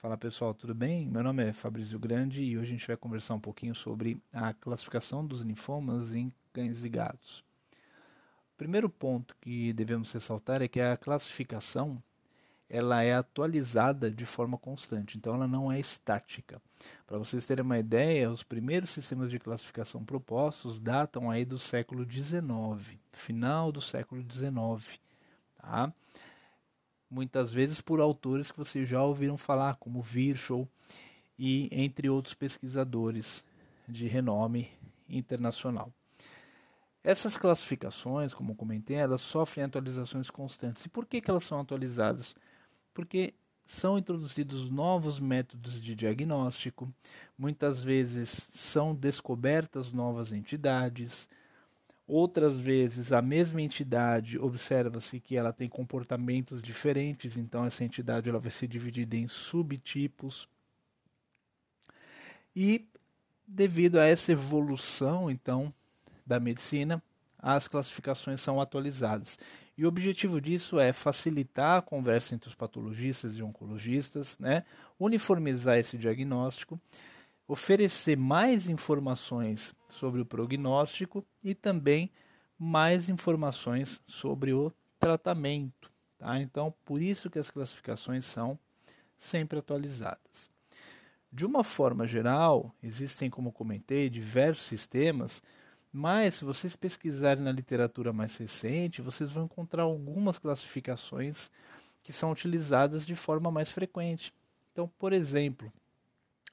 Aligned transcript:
Fala 0.00 0.16
pessoal, 0.16 0.54
tudo 0.54 0.74
bem? 0.74 1.06
Meu 1.06 1.22
nome 1.22 1.44
é 1.44 1.52
Fabrício 1.52 1.98
Grande 1.98 2.40
e 2.40 2.56
hoje 2.56 2.68
a 2.68 2.72
gente 2.72 2.86
vai 2.86 2.96
conversar 2.96 3.34
um 3.34 3.40
pouquinho 3.40 3.74
sobre 3.74 4.18
a 4.32 4.54
classificação 4.54 5.22
dos 5.26 5.42
linfomas 5.42 6.14
em 6.14 6.32
cães 6.54 6.82
e 6.82 6.88
gatos. 6.88 7.40
O 8.54 8.56
primeiro 8.56 8.88
ponto 8.88 9.36
que 9.42 9.74
devemos 9.74 10.10
ressaltar 10.10 10.62
é 10.62 10.68
que 10.68 10.80
a 10.80 10.96
classificação 10.96 12.02
ela 12.66 13.02
é 13.02 13.12
atualizada 13.12 14.10
de 14.10 14.24
forma 14.24 14.56
constante, 14.56 15.18
então 15.18 15.34
ela 15.34 15.46
não 15.46 15.70
é 15.70 15.78
estática. 15.78 16.62
Para 17.06 17.18
vocês 17.18 17.44
terem 17.44 17.62
uma 17.62 17.78
ideia, 17.78 18.30
os 18.30 18.42
primeiros 18.42 18.88
sistemas 18.88 19.30
de 19.30 19.38
classificação 19.38 20.02
propostos 20.02 20.80
datam 20.80 21.30
aí 21.30 21.44
do 21.44 21.58
século 21.58 22.10
XIX, 22.10 22.98
final 23.12 23.70
do 23.70 23.82
século 23.82 24.22
XIX, 24.22 24.98
tá? 25.58 25.92
Muitas 27.10 27.52
vezes 27.52 27.80
por 27.80 28.00
autores 28.00 28.50
que 28.50 28.58
vocês 28.58 28.88
já 28.88 29.02
ouviram 29.02 29.36
falar, 29.36 29.76
como 29.76 30.00
Virchow 30.00 30.68
e 31.38 31.68
entre 31.72 32.08
outros 32.08 32.34
pesquisadores 32.34 33.44
de 33.88 34.06
renome 34.06 34.68
internacional. 35.08 35.92
Essas 37.02 37.36
classificações, 37.36 38.34
como 38.34 38.54
comentei, 38.54 38.96
elas 38.96 39.22
sofrem 39.22 39.64
atualizações 39.64 40.30
constantes. 40.30 40.84
E 40.84 40.88
por 40.88 41.06
que, 41.06 41.20
que 41.20 41.30
elas 41.30 41.44
são 41.44 41.58
atualizadas? 41.58 42.36
Porque 42.92 43.34
são 43.64 43.96
introduzidos 43.96 44.68
novos 44.68 45.18
métodos 45.20 45.80
de 45.80 45.94
diagnóstico, 45.94 46.92
muitas 47.38 47.82
vezes 47.82 48.48
são 48.50 48.94
descobertas 48.94 49.92
novas 49.92 50.32
entidades, 50.32 51.28
Outras 52.12 52.58
vezes, 52.58 53.12
a 53.12 53.22
mesma 53.22 53.62
entidade 53.62 54.36
observa-se 54.36 55.20
que 55.20 55.36
ela 55.36 55.52
tem 55.52 55.68
comportamentos 55.68 56.60
diferentes, 56.60 57.36
então 57.36 57.64
essa 57.64 57.84
entidade 57.84 58.28
ela 58.28 58.40
vai 58.40 58.50
ser 58.50 58.66
dividida 58.66 59.16
em 59.16 59.28
subtipos. 59.28 60.48
E 62.54 62.84
devido 63.46 64.00
a 64.00 64.04
essa 64.04 64.32
evolução, 64.32 65.30
então, 65.30 65.72
da 66.26 66.40
medicina, 66.40 67.00
as 67.38 67.68
classificações 67.68 68.40
são 68.40 68.60
atualizadas. 68.60 69.38
E 69.78 69.84
o 69.84 69.88
objetivo 69.88 70.40
disso 70.40 70.80
é 70.80 70.92
facilitar 70.92 71.78
a 71.78 71.82
conversa 71.82 72.34
entre 72.34 72.48
os 72.48 72.56
patologistas 72.56 73.38
e 73.38 73.42
oncologistas, 73.44 74.36
né? 74.40 74.64
uniformizar 74.98 75.78
esse 75.78 75.96
diagnóstico 75.96 76.76
oferecer 77.50 78.16
mais 78.16 78.68
informações 78.68 79.74
sobre 79.88 80.20
o 80.20 80.24
prognóstico 80.24 81.26
e 81.42 81.52
também 81.52 82.08
mais 82.56 83.08
informações 83.08 84.00
sobre 84.06 84.52
o 84.52 84.72
tratamento. 85.00 85.90
Tá? 86.16 86.40
Então, 86.40 86.72
por 86.84 87.02
isso 87.02 87.28
que 87.28 87.40
as 87.40 87.50
classificações 87.50 88.24
são 88.24 88.56
sempre 89.18 89.58
atualizadas. 89.58 90.48
De 91.32 91.44
uma 91.44 91.64
forma 91.64 92.06
geral, 92.06 92.72
existem, 92.80 93.28
como 93.28 93.50
comentei, 93.50 94.08
diversos 94.08 94.66
sistemas, 94.66 95.42
mas 95.92 96.36
se 96.36 96.44
vocês 96.44 96.76
pesquisarem 96.76 97.42
na 97.42 97.50
literatura 97.50 98.12
mais 98.12 98.36
recente, 98.36 99.02
vocês 99.02 99.32
vão 99.32 99.46
encontrar 99.46 99.82
algumas 99.82 100.38
classificações 100.38 101.50
que 102.04 102.12
são 102.12 102.30
utilizadas 102.30 103.04
de 103.04 103.16
forma 103.16 103.50
mais 103.50 103.72
frequente. 103.72 104.32
Então, 104.70 104.88
por 105.00 105.12
exemplo, 105.12 105.72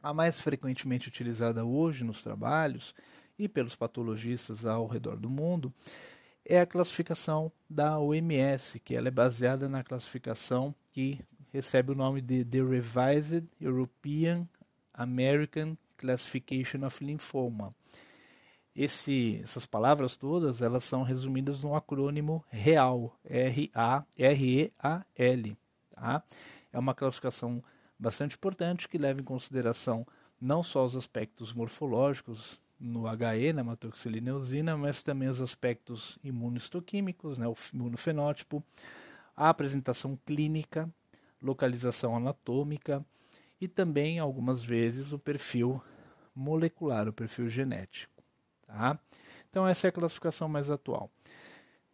a 0.08 0.13
mais 0.13 0.39
frequentemente 0.39 1.09
utilizada 1.09 1.66
hoje 1.66 2.05
nos 2.05 2.23
trabalhos 2.23 2.95
e 3.38 3.45
pelos 3.50 3.75
patologistas 3.75 4.66
ao 4.66 4.88
redor 4.88 5.17
do 5.17 5.30
mundo 5.30 5.73
é 6.45 6.61
a 6.61 6.66
classificação 6.66 7.52
da 7.69 7.99
OMS, 7.99 8.80
que 8.80 8.95
ela 8.95 9.09
é 9.09 9.11
baseada 9.11 9.67
na 9.67 9.83
classificação 9.83 10.73
que 10.94 11.19
recebe 11.52 11.91
o 11.91 11.95
nome 11.95 12.22
de 12.22 12.45
The 12.45 12.59
Revised 12.64 13.49
European 13.59 14.47
American 14.94 15.75
Classification 15.97 16.86
of 16.86 17.03
Lymphoma. 17.03 17.69
Esse, 18.73 19.42
essas 19.44 19.66
palavras 19.66 20.15
todas 20.15 20.61
elas 20.61 20.86
são 20.86 21.03
resumidas 21.03 21.64
no 21.64 21.76
acrônimo 21.76 22.45
REAL, 22.49 23.14
R-A-R-E-A-L. 23.26 24.08
Tá? 25.92 26.23
É 26.71 26.80
uma 26.80 26.95
classificação 26.95 27.61
bastante 27.99 28.35
importante 28.35 28.87
que 28.87 28.97
leva 28.97 29.19
em 29.19 29.23
consideração 29.23 30.05
não 30.39 30.61
só 30.61 30.85
os 30.85 30.95
aspectos 30.95 31.53
morfológicos 31.53 32.59
no 32.80 33.08
HE, 33.08 33.53
na 33.53 33.61
hematoxilina 33.61 34.30
eosina, 34.30 34.77
mas 34.77 35.02
também 35.02 35.27
os 35.27 35.41
aspectos 35.41 36.19
imunohistoquímicos, 36.23 37.39
né, 37.39 37.47
o 37.47 37.55
imunofenótipo, 37.73 38.63
a 39.35 39.49
apresentação 39.49 40.17
clínica, 40.25 40.89
localização 41.41 42.15
anatômica 42.15 43.03
e 43.59 43.67
também, 43.67 44.19
algumas 44.19 44.64
vezes, 44.64 45.11
o 45.11 45.19
perfil 45.19 45.81
molecular, 46.35 47.08
o 47.08 47.14
perfil 47.14 47.49
genético. 47.49 48.23
Tá? 48.67 48.99
Então, 49.49 49.67
essa 49.67 49.87
é 49.87 49.89
a 49.89 49.93
classificação 49.93 50.47
mais 50.47 50.69
atual. 50.69 51.09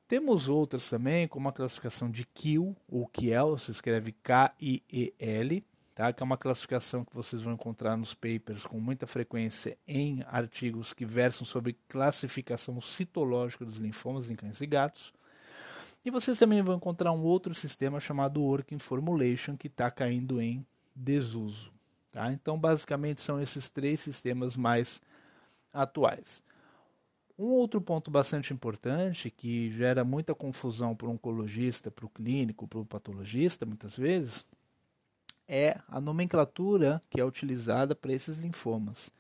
Temos 0.08 0.50
outras 0.50 0.90
também, 0.90 1.28
como 1.28 1.48
a 1.48 1.54
classificação 1.54 2.12
de 2.12 2.26
Kiel, 2.26 2.76
ou 2.88 3.08
Kiel, 3.08 3.58
se 3.58 3.72
escreve 3.72 4.12
K-I-E-L, 4.12 5.64
tá? 5.94 6.12
que 6.12 6.22
é 6.22 6.26
uma 6.26 6.38
classificação 6.38 7.04
que 7.06 7.14
vocês 7.14 7.44
vão 7.44 7.54
encontrar 7.54 7.96
nos 7.98 8.14
papers 8.14 8.66
com 8.66 8.80
muita 8.80 9.06
frequência 9.06 9.78
em 9.88 10.24
artigos 10.28 10.94
que 10.94 11.06
versam 11.06 11.46
sobre 11.46 11.78
classificação 11.88 12.80
citológica 12.82 13.66
dos 13.66 13.78
linfomas 13.78 14.30
em 14.30 14.36
cães 14.36 14.60
e 14.62 14.66
gatos. 14.66 15.14
E 16.06 16.12
vocês 16.12 16.38
também 16.38 16.62
vão 16.62 16.76
encontrar 16.76 17.12
um 17.14 17.24
outro 17.24 17.54
sistema 17.54 18.00
chamado 18.00 18.42
Working 18.42 18.80
Formulation 18.80 19.56
que 19.56 19.68
está 19.68 19.90
caindo 19.90 20.42
em 20.42 20.66
desuso. 20.94 21.72
Tá? 22.12 22.32
Então, 22.32 22.60
basicamente, 22.60 23.22
são 23.22 23.42
esses 23.42 23.70
três 23.70 24.02
sistemas 24.02 24.58
mais 24.58 25.02
atuais. 25.72 26.44
Um 27.38 27.46
outro 27.46 27.82
ponto 27.82 28.12
bastante 28.12 28.54
importante 28.54 29.32
que 29.32 29.72
gera 29.72 30.04
muita 30.04 30.36
confusão 30.36 30.96
para 30.96 31.08
o 31.08 31.12
oncologista, 31.12 31.90
para 31.90 32.06
o 32.06 32.10
clínico, 32.10 32.68
para 32.68 32.80
o 32.80 32.86
patologista, 32.86 33.66
muitas 33.66 33.98
vezes, 33.98 34.46
é 35.54 35.80
a 35.88 36.02
nomenclatura 36.02 37.00
que 37.12 37.22
é 37.22 37.24
utilizada 37.24 37.94
para 37.94 38.12
esses 38.12 38.40
linfomas. 38.40 39.12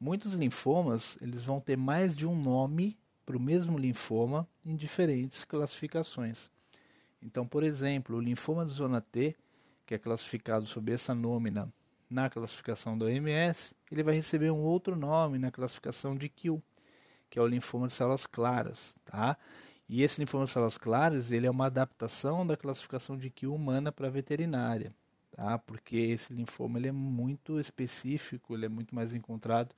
Muitos 0.00 0.32
linfomas 0.32 1.16
eles 1.20 1.44
vão 1.44 1.60
ter 1.60 1.76
mais 1.76 2.16
de 2.16 2.26
um 2.26 2.34
nome 2.34 2.98
para 3.24 3.36
o 3.36 3.40
mesmo 3.40 3.78
linfoma 3.78 4.48
em 4.66 4.74
diferentes 4.74 5.44
classificações. 5.44 6.50
Então, 7.22 7.46
por 7.46 7.62
exemplo, 7.62 8.16
o 8.16 8.20
linfoma 8.20 8.66
de 8.66 8.72
zona 8.72 9.00
T, 9.00 9.36
que 9.86 9.94
é 9.94 9.98
classificado 9.98 10.66
sob 10.66 10.92
essa 10.92 11.14
nômina 11.14 11.72
na 12.10 12.28
classificação 12.28 12.98
da 12.98 13.06
OMS, 13.06 13.72
ele 13.88 14.02
vai 14.02 14.16
receber 14.16 14.50
um 14.50 14.62
outro 14.62 14.96
nome 14.96 15.38
na 15.38 15.52
classificação 15.52 16.16
de 16.16 16.28
Kiel, 16.28 16.60
que 17.30 17.38
é 17.38 17.42
o 17.42 17.46
linfoma 17.46 17.86
de 17.86 17.92
células 17.92 18.26
claras, 18.26 18.96
tá? 19.04 19.36
E 19.88 20.02
esse 20.02 20.20
linfoma 20.20 20.42
de 20.42 20.50
células 20.50 20.76
claras, 20.76 21.30
ele 21.30 21.46
é 21.46 21.50
uma 21.50 21.66
adaptação 21.66 22.44
da 22.44 22.56
classificação 22.56 23.16
de 23.16 23.30
Kiel 23.30 23.54
humana 23.54 23.92
para 23.92 24.10
veterinária 24.10 24.92
tá? 25.38 25.56
porque 25.56 25.96
esse 25.96 26.32
linfoma 26.32 26.78
ele 26.78 26.88
é 26.88 26.92
muito 26.92 27.60
específico, 27.60 28.54
ele 28.54 28.66
é 28.66 28.68
muito 28.68 28.92
mais 28.92 29.14
encontrado 29.14 29.74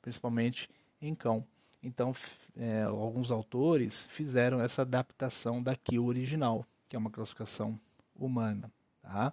principalmente 0.00 0.70
em 1.02 1.14
cão. 1.14 1.44
Então, 1.82 2.14
é, 2.56 2.82
alguns 2.82 3.30
autores 3.30 4.06
fizeram 4.08 4.60
essa 4.60 4.82
adaptação 4.82 5.62
da 5.62 5.76
original, 6.00 6.64
que 6.88 6.94
é 6.94 6.98
uma 6.98 7.10
classificação 7.10 7.78
humana. 8.14 8.70
Tá? 9.02 9.32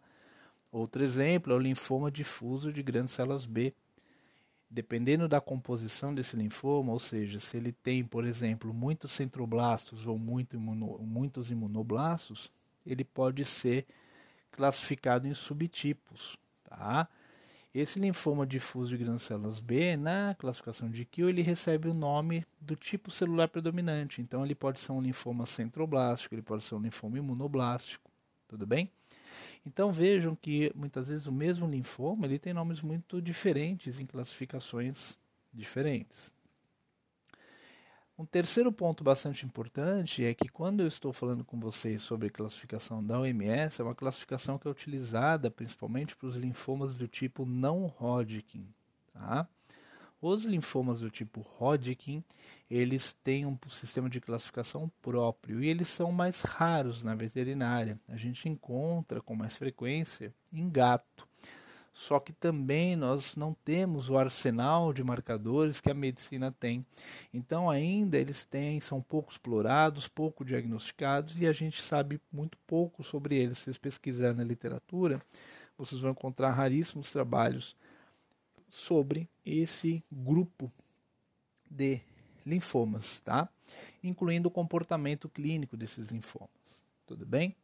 Outro 0.72 1.04
exemplo 1.04 1.54
é 1.54 1.56
o 1.56 1.60
linfoma 1.60 2.09
difuso 2.09 2.74
de 2.74 2.82
grandes 2.82 3.14
células 3.14 3.46
B. 3.46 3.74
Dependendo 4.70 5.30
da 5.30 5.40
composição 5.40 6.14
desse 6.14 6.36
linfoma, 6.36 6.92
ou 6.92 7.00
seja, 7.00 7.40
se 7.40 7.56
ele 7.56 7.72
tem, 7.72 8.04
por 8.04 8.26
exemplo, 8.26 8.74
muitos 8.74 9.14
centroblastos 9.14 10.06
ou 10.06 10.18
muito 10.18 10.58
imuno, 10.58 10.98
muitos 11.00 11.50
imunoblastos, 11.52 12.52
ele 12.86 13.06
pode 13.06 13.46
ser 13.46 13.86
classificado 14.57 15.28
em 15.28 15.34
subtipos. 15.34 16.35
Tá? 16.64 17.08
Esse 17.73 17.99
linfoma 17.99 18.46
difuso 18.46 18.97
de 18.97 19.03
grandes 19.03 19.22
células 19.22 19.59
B, 19.59 19.96
na 19.96 20.34
classificação 20.34 20.90
de 20.90 21.05
Kiel, 21.05 21.29
ele 21.29 21.43
recebe 21.43 21.87
o 21.87 21.93
nome 21.93 22.43
do 22.59 22.76
tipo 22.76 23.11
celular 23.11 23.47
predominante. 23.47 24.20
Então, 24.20 24.43
ele 24.43 24.55
pode 24.55 24.79
ser 24.79 24.91
um 24.91 24.99
linfoma 24.99 25.46
centroblástico, 25.46 26.34
ele 26.34 26.41
pode 26.41 26.64
ser 26.64 26.73
um 26.73 26.82
linfoma 26.82 27.20
imunoblástico. 27.20 28.09
Tudo 28.47 28.66
bem? 28.66 28.91
Então, 29.64 29.91
vejam 29.91 30.35
que 30.35 30.72
muitas 30.76 31.08
vezes 31.08 31.28
o 31.28 31.32
mesmo 31.32 31.67
linfoma 31.67 32.26
ele 32.26 32.40
tem 32.40 32.53
nomes 32.53 32.82
muito 32.82 33.22
diferentes 33.22 33.99
em 33.99 34.05
classificações 34.08 35.16
diferentes. 35.53 36.32
Um 38.19 38.25
terceiro 38.25 38.72
ponto 38.72 39.03
bastante 39.03 39.46
importante 39.46 40.25
é 40.25 40.34
que 40.34 40.49
quando 40.49 40.79
eu 40.79 40.87
estou 40.87 41.14
falando 41.14 41.46
com 41.46 41.59
vocês 41.59 42.02
sobre 42.02 42.31
classificação 42.31 43.05
da 43.05 43.19
OMS, 43.19 43.79
é 43.79 43.84
uma 43.84 43.93
classificação 43.93 44.58
que 44.58 44.67
é 44.67 44.72
utilizada 44.72 45.52
principalmente 45.52 46.16
para 46.16 46.28
os 46.28 46.35
linfomas 46.35 46.96
do 46.96 47.08
tipo 47.08 47.46
não 47.46 47.85
Hodgkin. 47.85 48.67
Tá? 49.14 49.47
Os 50.19 50.46
linfomas 50.46 51.02
do 51.02 51.11
tipo 51.11 51.46
Hodgkin, 51.59 52.23
eles 52.67 53.14
têm 53.23 53.46
um 53.46 53.55
sistema 53.69 54.09
de 54.09 54.20
classificação 54.20 54.91
próprio 54.99 55.61
e 55.61 55.67
eles 55.67 55.87
são 55.87 56.11
mais 56.11 56.41
raros 56.41 57.03
na 57.03 57.13
veterinária. 57.13 57.99
A 58.08 58.17
gente 58.17 58.49
encontra 58.49 59.22
com 59.22 59.35
mais 59.35 59.55
frequência 59.55 60.34
em 60.52 60.67
gato. 60.67 61.27
Só 61.97 62.20
que 62.20 62.32
também 62.32 62.96
nós 62.96 63.35
não 63.35 63.55
temos 63.66 64.08
o 64.08 64.20
arsenal 64.20 64.94
de 64.94 65.03
marcadores 65.03 65.82
que 65.82 65.90
a 65.90 65.96
medicina 65.96 66.52
tem. 66.52 66.85
Então 67.34 67.72
ainda 67.72 68.20
eles 68.20 68.46
têm, 68.46 68.79
são 68.79 69.02
pouco 69.02 69.32
explorados, 69.32 70.08
pouco 70.08 70.46
diagnosticados 70.46 71.35
e 71.41 71.47
a 71.47 71.52
gente 71.52 71.82
sabe 71.82 72.22
muito 72.32 72.55
pouco 72.67 73.03
sobre 73.03 73.35
eles. 73.35 73.58
Se 73.58 73.64
vocês 73.64 73.79
pesquisarem 73.79 74.38
na 74.38 74.44
literatura, 74.44 75.20
vocês 75.76 75.99
vão 75.99 76.11
encontrar 76.11 76.52
raríssimos 76.52 77.11
trabalhos 77.11 77.76
sobre 78.70 79.28
esse 79.44 80.03
grupo 80.11 80.72
de 81.67 81.99
linfomas, 82.46 83.22
tá? 83.22 83.49
Incluindo 84.03 84.49
o 84.49 84.52
comportamento 84.52 85.28
clínico 85.28 85.76
desses 85.76 86.11
linfomas. 86.11 86.52
Tudo 87.08 87.26
bem? 87.26 87.55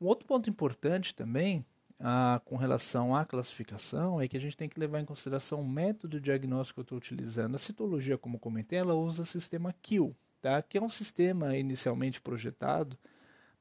Um 0.00 0.06
outro 0.06 0.24
ponto 0.24 0.48
importante 0.48 1.12
também 1.12 1.66
ah, 2.00 2.40
com 2.44 2.56
relação 2.56 3.14
à 3.14 3.24
classificação 3.24 4.20
é 4.20 4.26
que 4.26 4.36
a 4.36 4.40
gente 4.40 4.56
tem 4.56 4.68
que 4.68 4.80
levar 4.80 5.00
em 5.00 5.04
consideração 5.04 5.60
o 5.60 5.68
método 5.68 6.20
diagnóstico 6.20 6.76
que 6.76 6.80
eu 6.80 6.82
estou 6.82 6.98
utilizando. 6.98 7.54
A 7.54 7.58
citologia, 7.58 8.18
como 8.18 8.38
comentei, 8.38 8.78
ela 8.78 8.94
usa 8.94 9.22
o 9.22 9.26
sistema 9.26 9.74
KILL, 9.80 10.14
tá? 10.42 10.60
que 10.62 10.78
é 10.78 10.82
um 10.82 10.88
sistema 10.88 11.56
inicialmente 11.56 12.20
projetado 12.20 12.98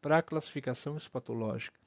para 0.02 0.18
a 0.18 0.24
classificação 0.24 0.98
histopatológica. 0.98 1.78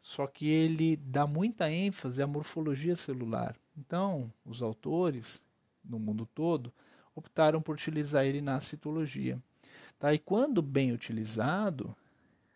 Só 0.00 0.26
que 0.26 0.48
ele 0.48 0.96
dá 0.96 1.26
muita 1.26 1.70
ênfase 1.70 2.20
à 2.20 2.26
morfologia 2.26 2.94
celular. 2.94 3.56
Então, 3.76 4.30
os 4.44 4.60
autores, 4.60 5.40
no 5.82 5.98
mundo 5.98 6.26
todo, 6.26 6.70
optaram 7.14 7.62
por 7.62 7.74
utilizar 7.74 8.26
ele 8.26 8.42
na 8.42 8.60
citologia. 8.60 9.40
Tá? 9.98 10.12
E 10.12 10.18
quando 10.18 10.60
bem 10.60 10.92
utilizado, 10.92 11.96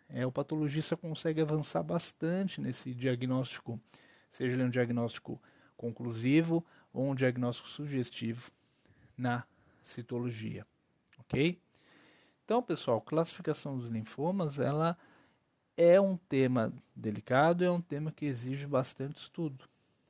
é, 0.09 0.27
o 0.27 0.33
patologista 0.33 0.97
consegue 0.97 1.41
avançar 1.41 1.83
bastante 1.83 2.61
nesse 2.61 2.95
diagnóstico, 2.95 3.81
seja 4.33 4.55
ele 4.55 4.65
um 4.65 4.71
diagnóstico 4.71 5.41
conclusivo 5.77 6.65
ou 6.93 7.11
um 7.11 7.15
diagnóstico 7.15 7.69
sugestivo 7.69 8.51
na 9.17 9.45
citologia, 9.85 10.67
ok? 11.19 11.61
Então, 12.45 12.63
pessoal, 12.63 13.01
classificação 13.01 13.77
dos 13.77 13.91
linfomas, 13.91 14.59
ela 14.59 14.97
é 15.77 16.01
um 16.01 16.17
tema 16.17 16.73
delicado, 16.97 17.65
é 17.65 17.71
um 17.71 17.81
tema 17.81 18.11
que 18.11 18.25
exige 18.25 18.67
bastante 18.67 19.17
estudo. 19.19 19.65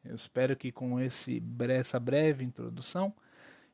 Eu 0.05 0.15
espero 0.15 0.57
que 0.57 0.71
com 0.71 1.01
esse, 1.01 1.43
essa 1.69 1.99
breve 1.99 2.45
introdução 2.45 3.13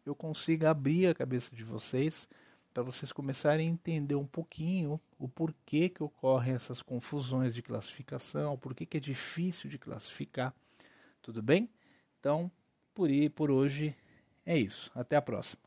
eu 0.05 0.15
consiga 0.15 0.71
abrir 0.71 1.07
a 1.07 1.15
cabeça 1.15 1.55
de 1.55 1.63
vocês 1.63 2.29
para 2.75 2.83
vocês 2.83 3.13
começarem 3.13 3.69
a 3.69 3.71
entender 3.71 4.17
um 4.17 4.27
pouquinho 4.27 5.01
o 5.17 5.29
porquê 5.29 5.89
que 5.89 6.03
ocorrem 6.03 6.55
essas 6.55 6.83
confusões 6.83 7.55
de 7.55 7.63
classificação, 7.63 8.59
por 8.59 8.75
que 8.75 8.97
é 8.97 9.01
difícil 9.01 9.71
de 9.71 9.79
classificar. 9.79 10.53
Tudo 11.23 11.41
bem? 11.41 11.71
Então, 12.19 12.51
por, 12.93 13.09
por 13.37 13.49
hoje 13.49 13.97
é 14.45 14.59
isso. 14.59 14.91
Até 14.93 15.15
a 15.15 15.23
próxima. 15.23 15.65